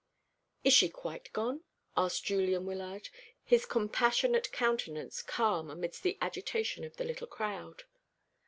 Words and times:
"Is 0.63 0.73
she 0.73 0.89
quite 0.89 1.31
gone?" 1.31 1.63
asked 1.95 2.25
Julian 2.25 2.65
Wyllard, 2.65 3.09
his 3.43 3.67
compassionate 3.67 4.51
countenance 4.51 5.21
calm 5.21 5.69
amidst 5.69 6.01
the 6.01 6.17
agitation 6.19 6.83
of 6.83 6.97
the 6.97 7.03
little 7.03 7.27
crowd. 7.27 7.83